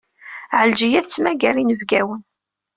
[0.59, 2.21] Ɛelǧiya tettmagar inebgawen.